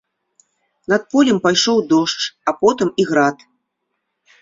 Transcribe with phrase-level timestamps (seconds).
[0.93, 3.37] Над полем пайшоў дождж, а потым і град.